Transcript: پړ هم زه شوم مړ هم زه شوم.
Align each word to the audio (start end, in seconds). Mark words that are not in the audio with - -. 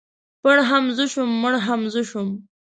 پړ 0.41 0.57
هم 0.69 0.83
زه 0.97 1.03
شوم 1.11 1.29
مړ 1.41 1.53
هم 1.67 1.81
زه 1.93 2.01
شوم. 2.09 2.29